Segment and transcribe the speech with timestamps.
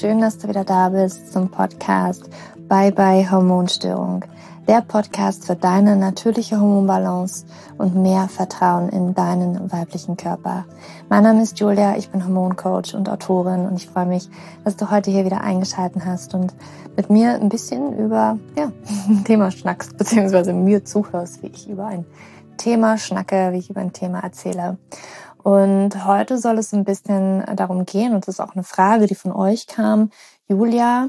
[0.00, 2.30] schön, dass du wieder da bist zum Podcast
[2.70, 4.24] Bye Bye Hormonstörung.
[4.66, 7.44] Der Podcast für deine natürliche Hormonbalance
[7.76, 10.64] und mehr Vertrauen in deinen weiblichen Körper.
[11.10, 14.30] Mein Name ist Julia, ich bin Hormoncoach und Autorin und ich freue mich,
[14.64, 16.54] dass du heute hier wieder eingeschalten hast und
[16.96, 18.72] mit mir ein bisschen über ja,
[19.06, 22.06] ein Thema schnackst, beziehungsweise mir zuhörst, wie ich über ein
[22.56, 24.78] Thema schnacke, wie ich über ein Thema erzähle.
[25.42, 29.14] Und heute soll es ein bisschen darum gehen, und das ist auch eine Frage, die
[29.14, 30.10] von euch kam.
[30.48, 31.08] Julia,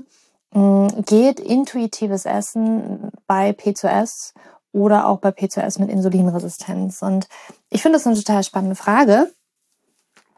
[0.53, 4.33] mm, geht intuitives Essen bei P2S
[4.71, 7.01] oder auch bei P2S mit Insulinresistenz?
[7.01, 7.27] Und
[7.69, 9.31] ich finde das eine total spannende Frage.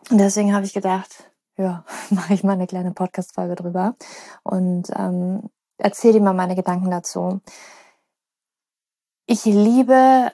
[0.09, 3.95] Und deswegen habe ich gedacht, ja, mache ich mal eine kleine Podcast-Folge drüber
[4.44, 7.41] und ähm, erzähle dir mal meine Gedanken dazu.
[9.25, 10.31] Ich liebe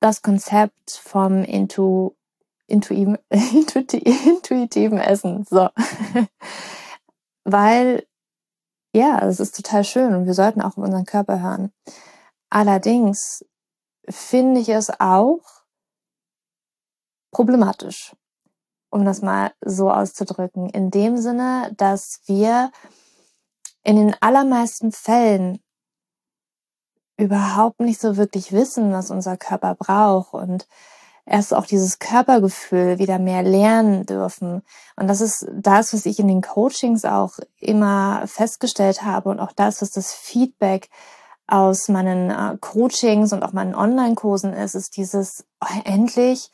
[0.00, 2.12] das Konzept vom Intu
[2.66, 5.44] intuitiven, intuitiven Essen.
[5.44, 5.68] So.
[7.44, 8.06] Weil,
[8.94, 11.72] ja, es ist total schön und wir sollten auch auf unseren Körper hören.
[12.50, 13.44] Allerdings
[14.08, 15.40] finde ich es auch
[17.32, 18.16] problematisch,
[18.90, 22.70] um das mal so auszudrücken, in dem Sinne, dass wir
[23.82, 25.60] in den allermeisten Fällen
[27.18, 30.66] überhaupt nicht so wirklich wissen, was unser Körper braucht und
[31.26, 34.62] erst auch dieses Körpergefühl wieder mehr lernen dürfen.
[34.96, 39.52] Und das ist das, was ich in den Coachings auch immer festgestellt habe und auch
[39.52, 40.88] das, was das Feedback
[41.48, 46.50] aus meinen äh, Coachings und auch meinen Online-Kursen ist, ist dieses oh, endlich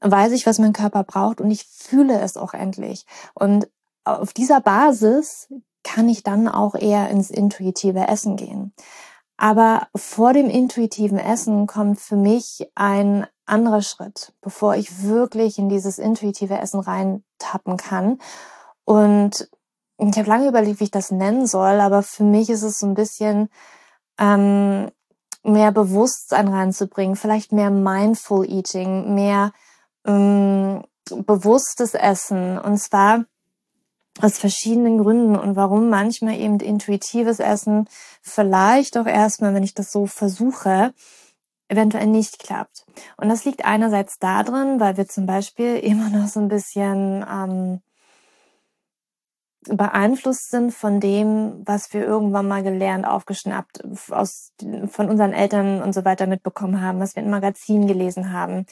[0.00, 3.06] weiß ich, was mein Körper braucht und ich fühle es auch endlich.
[3.34, 3.68] Und
[4.04, 5.48] auf dieser Basis
[5.82, 8.74] kann ich dann auch eher ins intuitive Essen gehen.
[9.36, 15.68] Aber vor dem intuitiven Essen kommt für mich ein anderer Schritt, bevor ich wirklich in
[15.68, 18.18] dieses intuitive Essen reintappen kann.
[18.84, 19.48] Und
[19.98, 22.86] ich habe lange überlegt, wie ich das nennen soll, aber für mich ist es so
[22.86, 23.48] ein bisschen
[24.18, 24.90] ähm,
[25.42, 29.52] mehr Bewusstsein reinzubringen, vielleicht mehr Mindful Eating, mehr
[30.06, 32.58] ähm, bewusstes Essen.
[32.58, 33.24] Und zwar
[34.20, 37.88] aus verschiedenen Gründen und warum manchmal eben intuitives Essen
[38.22, 40.94] vielleicht auch erstmal, wenn ich das so versuche,
[41.68, 42.84] eventuell nicht klappt.
[43.16, 47.80] Und das liegt einerseits darin, weil wir zum Beispiel immer noch so ein bisschen ähm,
[49.66, 54.52] beeinflusst sind von dem, was wir irgendwann mal gelernt, aufgeschnappt, aus,
[54.88, 58.66] von unseren Eltern und so weiter mitbekommen haben, was wir in Magazinen gelesen haben.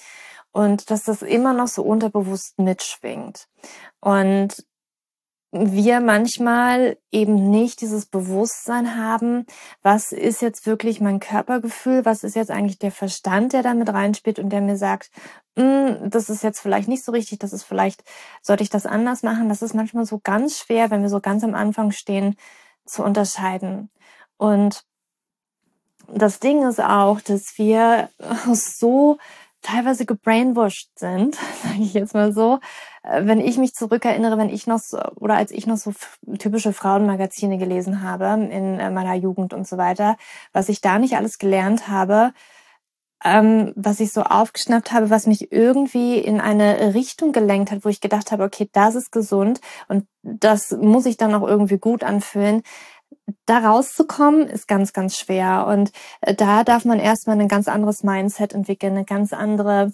[0.52, 3.48] Und dass das immer noch so unterbewusst mitschwingt.
[4.00, 4.66] Und
[5.52, 9.44] wir manchmal eben nicht dieses Bewusstsein haben,
[9.82, 14.38] was ist jetzt wirklich mein Körpergefühl, was ist jetzt eigentlich der Verstand, der damit reinspielt
[14.38, 15.10] und der mir sagt,
[15.56, 18.02] hm, das ist jetzt vielleicht nicht so richtig, das ist vielleicht,
[18.40, 19.50] sollte ich das anders machen.
[19.50, 22.36] Das ist manchmal so ganz schwer, wenn wir so ganz am Anfang stehen,
[22.86, 23.90] zu unterscheiden.
[24.38, 24.84] Und
[26.08, 28.08] das Ding ist auch, dass wir
[28.54, 29.18] so
[29.62, 32.58] teilweise gebrainwashed sind, sage ich jetzt mal so.
[33.02, 35.92] Äh, wenn ich mich zurückerinnere, wenn ich noch so, oder als ich noch so
[36.38, 40.16] typische Frauenmagazine gelesen habe in äh, meiner Jugend und so weiter,
[40.52, 42.32] was ich da nicht alles gelernt habe,
[43.24, 47.88] ähm, was ich so aufgeschnappt habe, was mich irgendwie in eine Richtung gelenkt hat, wo
[47.88, 52.04] ich gedacht habe, okay, das ist gesund und das muss ich dann auch irgendwie gut
[52.04, 52.62] anfühlen
[53.46, 55.66] da rauszukommen, ist ganz, ganz schwer.
[55.66, 59.92] Und äh, da darf man erstmal ein ganz anderes Mindset entwickeln, eine ganz andere,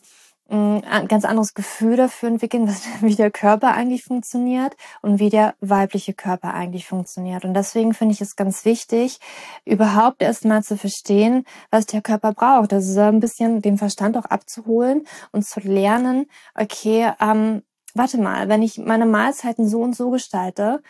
[0.51, 6.15] ein ganz anderes Gefühl dafür entwickeln, wie der Körper eigentlich funktioniert und wie der weibliche
[6.15, 7.45] Körper eigentlich funktioniert.
[7.45, 9.19] Und deswegen finde ich es ganz wichtig,
[9.67, 12.73] überhaupt erstmal zu verstehen, was der Körper braucht.
[12.73, 17.63] Also ein bisschen den Verstand auch abzuholen und zu lernen, okay, ähm,
[17.95, 20.83] warte mal, wenn ich meine Mahlzeiten so und so gestalte,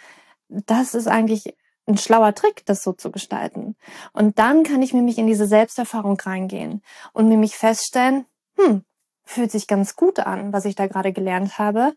[0.49, 1.55] das ist eigentlich
[1.88, 3.76] ein schlauer Trick, das so zu gestalten.
[4.12, 8.27] Und dann kann ich nämlich in diese Selbsterfahrung reingehen und nämlich feststellen,
[8.57, 8.84] hm,
[9.24, 11.95] fühlt sich ganz gut an, was ich da gerade gelernt habe.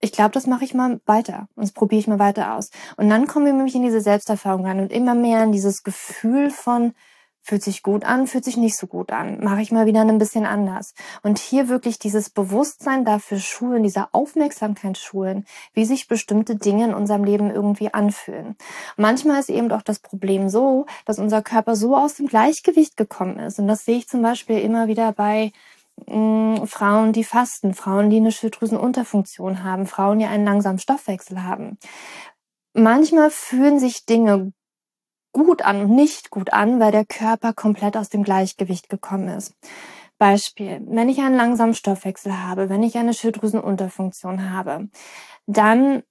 [0.00, 2.70] Ich glaube, das mache ich mal weiter und das probiere ich mal weiter aus.
[2.96, 6.50] Und dann kommen wir nämlich in diese Selbsterfahrung rein und immer mehr in dieses Gefühl
[6.50, 6.94] von,
[7.46, 9.44] Fühlt sich gut an, fühlt sich nicht so gut an.
[9.44, 10.94] Mache ich mal wieder ein bisschen anders.
[11.22, 15.44] Und hier wirklich dieses Bewusstsein dafür schulen, dieser Aufmerksamkeit schulen,
[15.74, 18.56] wie sich bestimmte Dinge in unserem Leben irgendwie anfühlen.
[18.96, 23.38] Manchmal ist eben auch das Problem so, dass unser Körper so aus dem Gleichgewicht gekommen
[23.38, 23.58] ist.
[23.58, 25.52] Und das sehe ich zum Beispiel immer wieder bei
[26.06, 31.76] mm, Frauen, die fasten, Frauen, die eine Schilddrüsenunterfunktion haben, Frauen, die einen langsamen Stoffwechsel haben.
[32.72, 34.54] Manchmal fühlen sich Dinge
[35.34, 39.54] gut an und nicht gut an, weil der Körper komplett aus dem Gleichgewicht gekommen ist.
[40.16, 44.88] Beispiel, wenn ich einen langsamen Stoffwechsel habe, wenn ich eine Schilddrüsenunterfunktion habe,
[45.46, 46.02] dann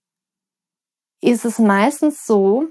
[1.22, 2.68] ist es meistens so,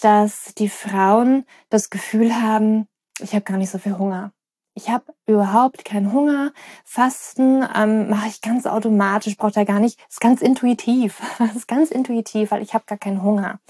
[0.00, 2.88] dass die Frauen das Gefühl haben,
[3.20, 4.32] ich habe gar nicht so viel Hunger.
[4.76, 6.52] Ich habe überhaupt keinen Hunger.
[6.84, 10.00] Fasten ähm, mache ich ganz automatisch, braucht er gar nicht.
[10.08, 11.20] Ist ganz intuitiv.
[11.56, 13.60] Ist ganz intuitiv, weil ich habe gar keinen Hunger.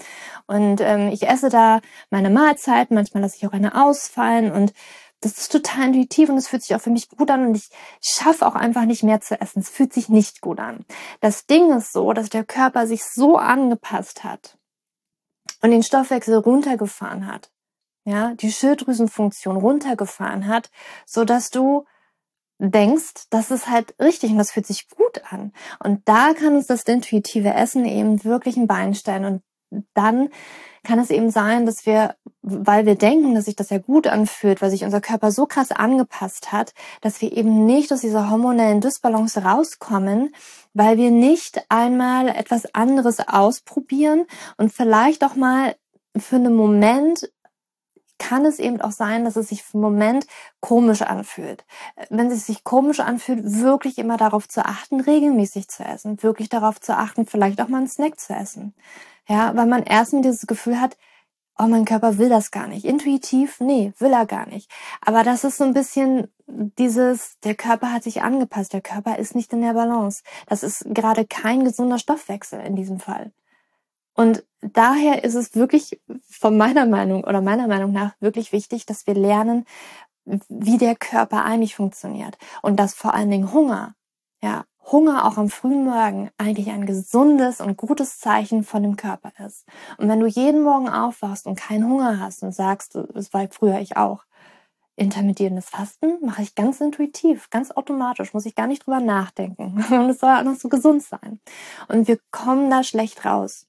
[0.47, 2.89] Und ähm, ich esse da meine Mahlzeit.
[2.89, 4.73] Manchmal lasse ich auch eine ausfallen und
[5.21, 7.69] das ist total intuitiv und es fühlt sich auch für mich gut an und ich
[8.01, 9.59] schaffe auch einfach nicht mehr zu essen.
[9.59, 10.85] Es fühlt sich nicht gut an.
[11.19, 14.57] Das Ding ist so, dass der Körper sich so angepasst hat
[15.61, 17.49] und den Stoffwechsel runtergefahren hat,
[18.05, 20.69] ja, die Schilddrüsenfunktion runtergefahren hat,
[21.05, 21.85] so dass du
[22.59, 25.51] denkst, das ist halt richtig und das fühlt sich gut an.
[25.83, 29.43] Und da kann uns das intuitive Essen eben wirklich ein Bein stellen und
[29.93, 30.29] dann
[30.83, 34.61] kann es eben sein, dass wir, weil wir denken, dass sich das ja gut anfühlt,
[34.61, 38.81] weil sich unser Körper so krass angepasst hat, dass wir eben nicht aus dieser hormonellen
[38.81, 40.33] Dysbalance rauskommen,
[40.73, 45.75] weil wir nicht einmal etwas anderes ausprobieren und vielleicht auch mal
[46.15, 47.29] für einen Moment
[48.17, 50.27] kann es eben auch sein, dass es sich einen Moment
[50.59, 51.65] komisch anfühlt.
[52.09, 56.79] Wenn es sich komisch anfühlt, wirklich immer darauf zu achten, regelmäßig zu essen, wirklich darauf
[56.79, 58.73] zu achten, vielleicht auch mal einen Snack zu essen.
[59.27, 60.97] Ja, weil man erstmal dieses Gefühl hat,
[61.57, 62.85] oh, mein Körper will das gar nicht.
[62.85, 64.69] Intuitiv, nee, will er gar nicht.
[65.01, 69.35] Aber das ist so ein bisschen dieses, der Körper hat sich angepasst, der Körper ist
[69.35, 70.23] nicht in der Balance.
[70.47, 73.31] Das ist gerade kein gesunder Stoffwechsel in diesem Fall.
[74.15, 79.05] Und daher ist es wirklich von meiner Meinung oder meiner Meinung nach wirklich wichtig, dass
[79.07, 79.65] wir lernen,
[80.25, 83.95] wie der Körper eigentlich funktioniert und dass vor allen Dingen Hunger,
[84.41, 89.31] ja, Hunger auch am frühen Morgen eigentlich ein gesundes und gutes Zeichen von dem Körper
[89.45, 89.65] ist.
[89.97, 93.79] Und wenn du jeden Morgen aufwachst und keinen Hunger hast und sagst, das war früher
[93.79, 94.23] ich auch,
[94.95, 99.83] intermittierendes Fasten mache ich ganz intuitiv, ganz automatisch, muss ich gar nicht drüber nachdenken.
[99.91, 101.39] Und es soll auch noch so gesund sein.
[101.87, 103.67] Und wir kommen da schlecht raus.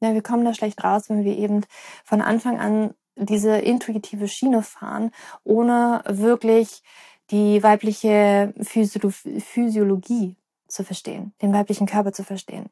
[0.00, 1.64] Ja, wir kommen da schlecht raus, wenn wir eben
[2.04, 5.10] von Anfang an diese intuitive Schiene fahren,
[5.42, 6.82] ohne wirklich
[7.30, 10.36] die weibliche Physiologie
[10.68, 12.68] zu verstehen, den weiblichen Körper zu verstehen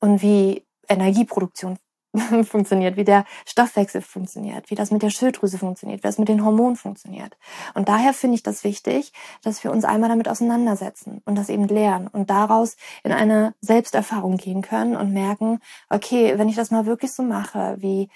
[0.00, 1.78] und wie Energieproduktion
[2.44, 6.44] funktioniert, wie der Stoffwechsel funktioniert, wie das mit der Schilddrüse funktioniert, wie das mit den
[6.44, 7.36] Hormonen funktioniert.
[7.74, 9.12] Und daher finde ich das wichtig,
[9.42, 14.36] dass wir uns einmal damit auseinandersetzen und das eben lernen und daraus in eine Selbsterfahrung
[14.38, 15.60] gehen können und merken,
[15.90, 18.08] okay, wenn ich das mal wirklich so mache, wie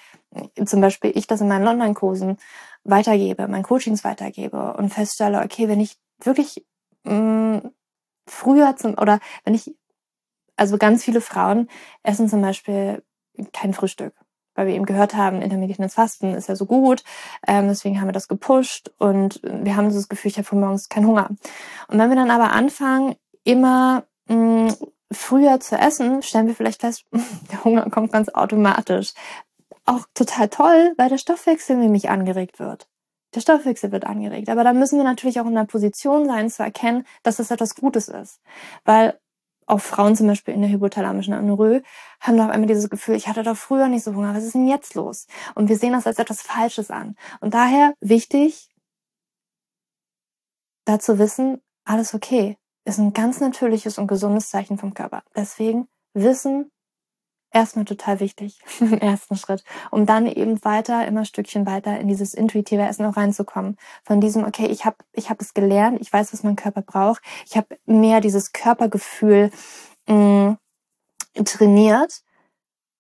[0.65, 2.39] zum Beispiel ich das in meinen Online-Kursen
[2.85, 6.65] weitergebe, meinen Coachings weitergebe und feststelle, okay, wenn ich wirklich
[7.05, 7.71] mh, mm,
[8.27, 9.75] früher zum, oder wenn ich,
[10.57, 11.69] also ganz viele Frauen
[12.03, 13.03] essen zum Beispiel
[13.53, 14.15] kein Frühstück,
[14.55, 17.03] weil wir eben gehört haben, intermittierendes Fasten ist ja so gut,
[17.47, 20.89] ähm, deswegen haben wir das gepusht und wir haben das Gefühl, ich habe von morgens
[20.89, 21.29] keinen Hunger.
[21.89, 24.77] Und wenn wir dann aber anfangen, immer mh, mm,
[25.13, 27.05] früher zu essen, stellen wir vielleicht fest,
[27.53, 29.13] der Hunger kommt ganz automatisch.
[29.85, 32.89] Auch total toll, weil der Stoffwechsel nämlich angeregt wird.
[33.35, 34.49] Der Stoffwechsel wird angeregt.
[34.49, 37.75] Aber da müssen wir natürlich auch in der Position sein, zu erkennen, dass das etwas
[37.75, 38.41] Gutes ist.
[38.85, 39.19] Weil
[39.73, 41.81] auch Frauen zum Beispiel in der hypothalamischen Anorö
[42.21, 44.69] haben doch einmal dieses Gefühl, ich hatte doch früher nicht so Hunger, was ist denn
[44.69, 45.27] jetzt los?
[45.55, 47.17] Und wir sehen das als etwas Falsches an.
[47.41, 48.69] Und daher wichtig,
[50.85, 55.23] dazu wissen, alles okay, ist ein ganz natürliches und gesundes Zeichen vom Körper.
[55.37, 56.72] Deswegen wissen,
[57.53, 62.35] erstmal total wichtig im ersten Schritt, um dann eben weiter, immer Stückchen weiter in dieses
[62.35, 63.77] intuitive Essen auch reinzukommen.
[64.05, 67.23] Von diesem, okay, ich habe ich hab es gelernt, ich weiß, was mein Körper braucht,
[67.47, 69.51] ich habe mehr dieses Körpergefühl
[70.09, 70.57] mh,
[71.37, 72.23] mm, trainiert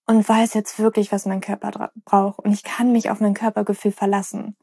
[0.07, 3.93] und weiß jetzt wirklich, was mein Körper braucht und ich kann mich auf mein Körpergefühl
[3.93, 4.57] verlassen.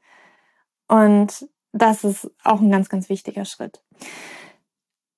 [0.87, 3.83] Und das ist auch ein ganz, ganz wichtiger Schritt.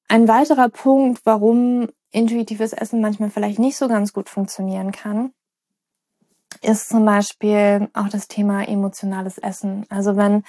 [0.10, 5.34] Ein weiterer Punkt, warum intuitives Essen manchmal vielleicht nicht so ganz gut funktionieren kann,
[6.62, 9.86] ist zum Beispiel auch das Thema emotionales Essen.
[9.90, 10.44] Also wenn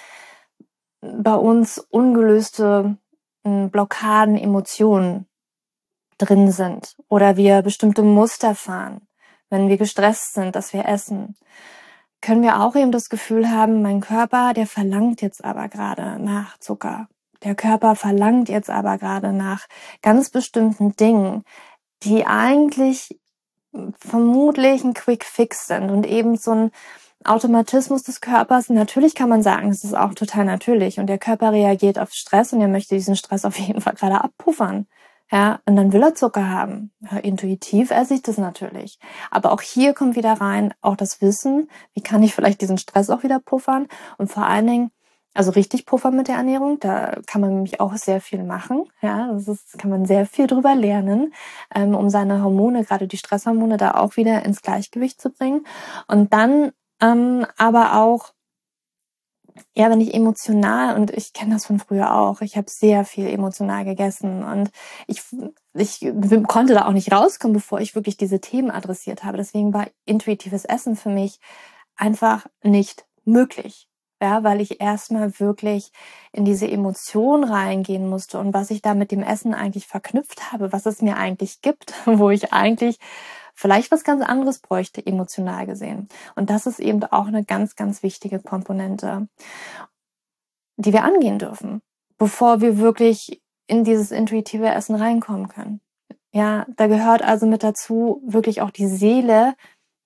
[1.01, 2.97] bei uns ungelöste
[3.43, 5.25] hm, Blockaden, Emotionen
[6.17, 9.07] drin sind oder wir bestimmte Muster fahren,
[9.49, 11.35] wenn wir gestresst sind, dass wir essen,
[12.21, 16.57] können wir auch eben das Gefühl haben, mein Körper, der verlangt jetzt aber gerade nach
[16.59, 17.07] Zucker
[17.43, 19.67] der Körper verlangt jetzt aber gerade nach
[20.01, 21.43] ganz bestimmten Dingen,
[22.03, 23.19] die eigentlich
[23.97, 26.71] vermutlich ein Quick Fix sind und eben so ein
[27.25, 28.69] Automatismus des Körpers.
[28.69, 32.53] Natürlich kann man sagen, es ist auch total natürlich und der Körper reagiert auf Stress
[32.53, 34.87] und er möchte diesen Stress auf jeden Fall gerade abpuffern.
[35.31, 36.91] Ja, und dann will er Zucker haben.
[36.99, 38.99] Ja, intuitiv esse ich das natürlich.
[39.31, 43.09] Aber auch hier kommt wieder rein auch das Wissen, wie kann ich vielleicht diesen Stress
[43.09, 44.91] auch wieder puffern und vor allen Dingen,
[45.33, 48.85] Also richtig Puffer mit der Ernährung, da kann man nämlich auch sehr viel machen.
[49.01, 51.33] Ja, das ist, kann man sehr viel drüber lernen,
[51.73, 55.65] ähm, um seine Hormone, gerade die Stresshormone, da auch wieder ins Gleichgewicht zu bringen.
[56.07, 56.71] Und dann
[57.01, 58.33] ähm, aber auch
[59.75, 63.27] ja, wenn ich emotional, und ich kenne das von früher auch, ich habe sehr viel
[63.27, 64.71] emotional gegessen und
[65.07, 65.21] ich,
[65.73, 65.99] ich
[66.47, 69.37] konnte da auch nicht rauskommen, bevor ich wirklich diese Themen adressiert habe.
[69.37, 71.39] Deswegen war intuitives Essen für mich
[71.95, 73.87] einfach nicht möglich.
[74.23, 75.91] Ja, weil ich erstmal wirklich
[76.31, 80.71] in diese Emotion reingehen musste und was ich da mit dem Essen eigentlich verknüpft habe,
[80.71, 82.99] was es mir eigentlich gibt, wo ich eigentlich
[83.53, 86.07] vielleicht was ganz anderes bräuchte, emotional gesehen.
[86.35, 89.27] Und das ist eben auch eine ganz, ganz wichtige Komponente,
[90.77, 91.81] die wir angehen dürfen,
[92.17, 95.81] bevor wir wirklich in dieses intuitive Essen reinkommen können.
[96.31, 99.53] Ja, da gehört also mit dazu, wirklich auch die Seele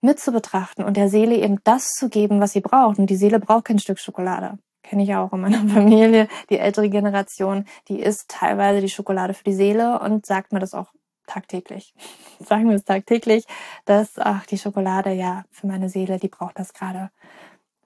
[0.07, 2.97] mit zu betrachten und der Seele eben das zu geben, was sie braucht.
[2.97, 4.57] Und die Seele braucht kein Stück Schokolade.
[4.81, 6.27] Kenne ich auch in meiner Familie.
[6.49, 10.73] Die ältere Generation, die isst teilweise die Schokolade für die Seele und sagt mir das
[10.73, 10.93] auch
[11.27, 11.93] tagtäglich.
[12.39, 13.45] Sagen wir es tagtäglich,
[13.85, 17.11] dass, ach, die Schokolade, ja, für meine Seele, die braucht das gerade.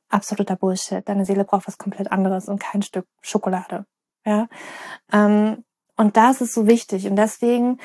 [0.10, 1.08] Absoluter Bullshit.
[1.08, 3.86] Deine Seele braucht was komplett anderes und kein Stück Schokolade.
[4.26, 4.48] Ja.
[5.12, 5.64] Ähm,
[5.98, 7.08] und das ist so wichtig.
[7.08, 7.80] Und deswegen,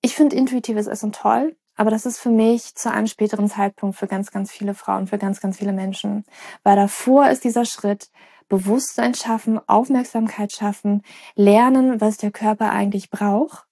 [0.00, 4.06] ich finde intuitives Essen toll, aber das ist für mich zu einem späteren Zeitpunkt für
[4.06, 6.24] ganz, ganz viele Frauen, für ganz, ganz viele Menschen.
[6.62, 8.10] Weil davor ist dieser Schritt,
[8.48, 11.02] Bewusstsein schaffen, Aufmerksamkeit schaffen,
[11.34, 13.66] lernen, was der Körper eigentlich braucht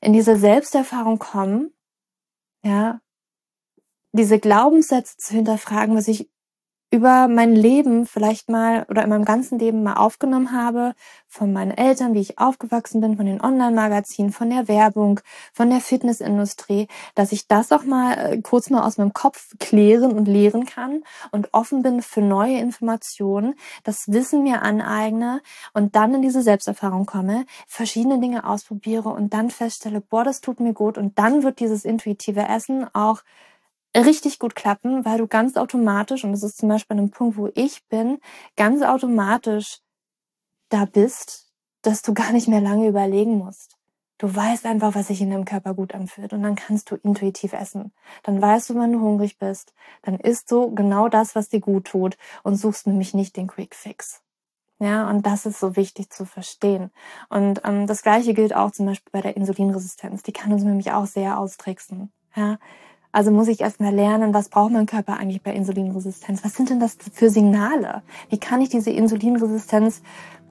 [0.00, 1.72] in diese Selbsterfahrung kommen,
[2.64, 3.00] ja,
[4.12, 6.28] diese Glaubenssätze zu hinterfragen, was ich
[6.92, 10.94] über mein Leben vielleicht mal oder in meinem ganzen Leben mal aufgenommen habe,
[11.26, 15.18] von meinen Eltern, wie ich aufgewachsen bin, von den Online-Magazinen, von der Werbung,
[15.54, 20.12] von der Fitnessindustrie, dass ich das auch mal äh, kurz mal aus meinem Kopf klären
[20.12, 25.40] und lehren kann und offen bin für neue Informationen, das Wissen mir aneigne
[25.72, 30.60] und dann in diese Selbsterfahrung komme, verschiedene Dinge ausprobiere und dann feststelle, boah, das tut
[30.60, 30.98] mir gut.
[30.98, 33.22] Und dann wird dieses intuitive Essen auch
[33.96, 37.36] richtig gut klappen, weil du ganz automatisch, und das ist zum Beispiel an einem Punkt,
[37.36, 38.18] wo ich bin,
[38.56, 39.80] ganz automatisch
[40.68, 43.76] da bist, dass du gar nicht mehr lange überlegen musst.
[44.18, 47.52] Du weißt einfach, was sich in deinem Körper gut anfühlt und dann kannst du intuitiv
[47.54, 47.92] essen.
[48.22, 49.74] Dann weißt du, wann du hungrig bist.
[50.02, 53.74] Dann isst du genau das, was dir gut tut und suchst nämlich nicht den Quick
[53.74, 54.22] Fix.
[54.78, 56.90] Ja, und das ist so wichtig zu verstehen.
[57.30, 60.22] Und ähm, das Gleiche gilt auch zum Beispiel bei der Insulinresistenz.
[60.22, 62.12] Die kann uns nämlich auch sehr austricksen.
[62.34, 62.58] Ja,
[63.12, 66.42] also muss ich erstmal lernen, was braucht mein Körper eigentlich bei Insulinresistenz?
[66.44, 68.02] Was sind denn das für Signale?
[68.30, 70.00] Wie kann ich diese Insulinresistenz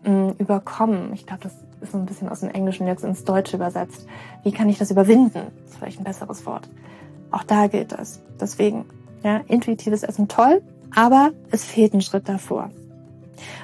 [0.03, 1.11] mh, hm, überkommen?
[1.13, 4.05] Ich glaube, das ist so ein bisschen aus dem Englischen jetzt ins Deutsche übersetzt.
[4.43, 5.47] Wie kann ich das überwinden?
[5.63, 6.69] Das ist vielleicht ein besseres Wort.
[7.31, 8.21] Auch da gilt das.
[8.39, 8.85] Deswegen,
[9.23, 10.61] ja, intuitives Essen toll,
[10.93, 12.69] aber es fehlt ein Schritt davor.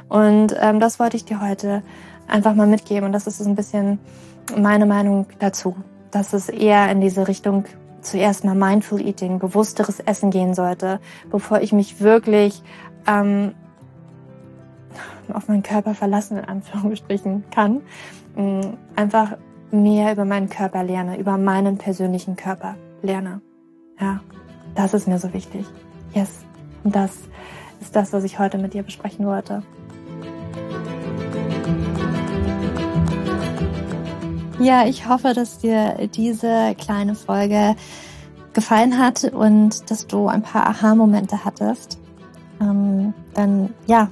[0.09, 1.83] Und ähm, das wollte ich dir heute
[2.27, 3.05] einfach mal mitgeben.
[3.05, 3.99] Und das ist so ein bisschen
[4.57, 5.75] meine Meinung dazu,
[6.09, 7.65] dass es eher in diese Richtung
[8.09, 10.99] zuerst mal Mindful Eating, bewussteres Essen gehen sollte,
[11.29, 12.61] bevor ich mich wirklich
[13.05, 13.53] ähm,
[15.33, 17.81] auf meinen Körper verlassen, in Anführungsstrichen, kann.
[18.35, 18.61] Mm,
[18.95, 19.37] einfach
[19.71, 23.41] mehr über meinen Körper lerne, über meinen persönlichen Körper lerne.
[23.99, 24.21] Ja,
[24.75, 25.65] das ist mir so wichtig.
[26.13, 26.45] Yes.
[26.83, 27.11] Und das
[27.81, 29.63] ist das, was ich heute mit dir besprechen wollte.
[34.59, 37.75] Ja, ich hoffe, dass dir diese kleine Folge
[38.53, 41.99] gefallen hat und dass du ein paar Aha-Momente hattest.
[42.59, 44.09] Ähm, dann ja,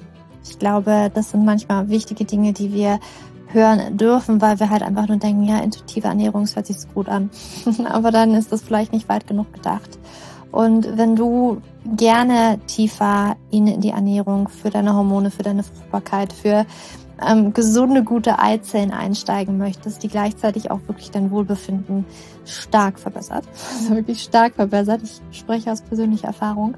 [0.47, 2.99] ich glaube, das sind manchmal wichtige Dinge, die wir
[3.47, 7.09] hören dürfen, weil wir halt einfach nur denken, ja, intuitive Ernährung hört sich so gut
[7.09, 7.31] an.
[7.85, 9.97] Aber dann ist das vielleicht nicht weit genug gedacht.
[10.51, 11.61] Und wenn du
[11.97, 16.65] gerne tiefer in die Ernährung für deine Hormone, für deine Fruchtbarkeit, für
[17.25, 22.05] ähm, gesunde, gute Eizellen einsteigen möchtest, die gleichzeitig auch wirklich dein Wohlbefinden
[22.45, 23.45] stark verbessert,
[23.77, 26.75] also wirklich stark verbessert, ich spreche aus persönlicher Erfahrung,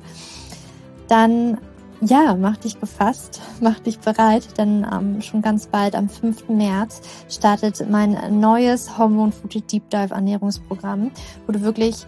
[1.08, 1.58] dann
[2.02, 6.50] ja, mach dich gefasst, mach dich bereit, denn ähm, schon ganz bald am 5.
[6.50, 11.12] März startet mein neues Hormon Food Deep Dive Ernährungsprogramm,
[11.46, 12.06] wo du wirklich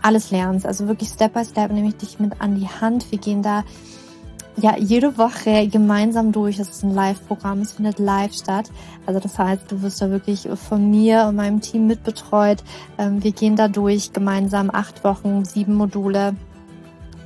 [0.00, 3.10] alles lernst, also wirklich Step by Step nehme ich dich mit an die Hand.
[3.10, 3.64] Wir gehen da
[4.60, 6.56] ja jede Woche gemeinsam durch.
[6.56, 8.70] Das ist ein Live-Programm, es findet live statt.
[9.06, 12.62] Also das heißt, du wirst da wirklich von mir und meinem Team mitbetreut.
[12.98, 16.34] Ähm, wir gehen da durch gemeinsam acht Wochen, sieben Module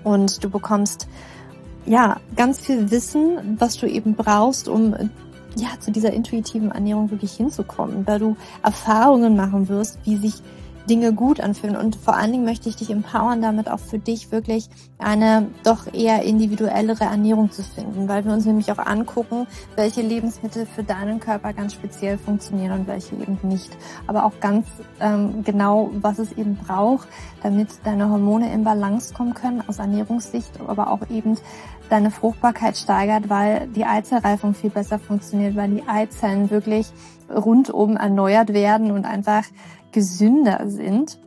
[0.05, 1.09] und du bekommst
[1.87, 4.95] ja ganz viel Wissen, was du eben brauchst, um
[5.57, 10.35] ja zu dieser intuitiven Ernährung wirklich hinzukommen, weil du Erfahrungen machen wirst, wie sich
[10.89, 11.77] Dinge gut anfühlen.
[11.77, 15.93] Und vor allen Dingen möchte ich dich empowern, damit auch für dich wirklich eine doch
[15.93, 19.47] eher individuellere Ernährung zu finden, weil wir uns nämlich auch angucken,
[19.77, 23.77] welche Lebensmittel für deinen Körper ganz speziell funktionieren und welche eben nicht.
[24.07, 24.67] Aber auch ganz
[25.01, 27.09] ähm, genau, was es eben braucht,
[27.43, 31.37] damit deine Hormone in Balance kommen können aus Ernährungssicht, aber auch eben
[31.93, 36.91] deine Fruchtbarkeit steigert, weil die Eizellreifung viel besser funktioniert, weil die Eizellen wirklich
[37.29, 39.45] rundum erneuert werden und einfach
[39.93, 41.21] gesünder sind.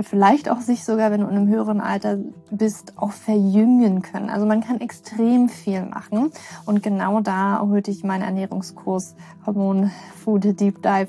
[0.00, 2.18] Vielleicht auch sich sogar, wenn du in einem höheren Alter
[2.50, 4.30] bist, auch verjüngen können.
[4.30, 6.30] Also man kann extrem viel machen.
[6.64, 9.14] Und genau da holte ich meinen Ernährungskurs
[9.46, 9.90] Hormon
[10.24, 11.08] Food Deep Dive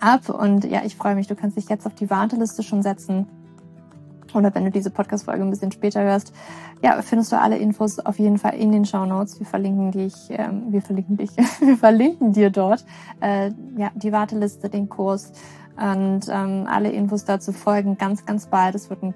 [0.00, 0.28] ab.
[0.28, 3.26] Und ja, ich freue mich, du kannst dich jetzt auf die Warteliste schon setzen
[4.34, 6.32] oder wenn du diese Podcast-Folge ein bisschen später hörst,
[6.82, 9.38] ja, findest du alle Infos auf jeden Fall in den Show Notes.
[9.38, 12.84] Wir verlinken dich, ähm, wir verlinken dich, wir verlinken dir dort
[13.20, 15.32] äh, ja die Warteliste, den Kurs
[15.76, 18.74] und ähm, alle Infos dazu folgen ganz, ganz bald.
[18.74, 19.14] Es wird ein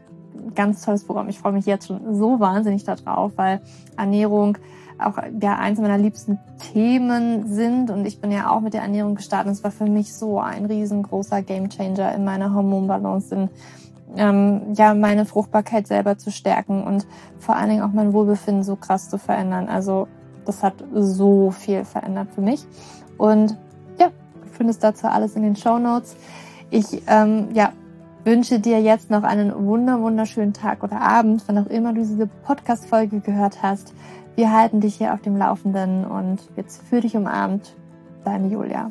[0.55, 1.29] ganz tolles Programm.
[1.29, 3.61] Ich freue mich jetzt schon so wahnsinnig darauf, weil
[3.97, 4.59] Ernährung
[4.99, 6.39] auch ja eins meiner liebsten
[6.73, 9.53] Themen sind und ich bin ja auch mit der Ernährung gestartet.
[9.53, 13.51] Es war für mich so ein riesengroßer Gamechanger in meiner Hormonbalance, in
[14.17, 17.07] ähm, ja meine Fruchtbarkeit selber zu stärken und
[17.39, 19.69] vor allen Dingen auch mein Wohlbefinden so krass zu verändern.
[19.69, 20.09] Also
[20.45, 22.67] das hat so viel verändert für mich
[23.19, 23.57] und
[23.99, 26.17] ja, du findest dazu alles in den Show Notes.
[26.71, 27.73] Ich ähm, ja
[28.27, 32.27] wünsche dir jetzt noch einen wunder wunderschönen Tag oder Abend, wann auch immer du diese
[32.27, 33.95] Podcast Folge gehört hast.
[34.35, 37.75] Wir halten dich hier auf dem Laufenden und jetzt für dich umarmt,
[38.25, 38.91] deine Julia.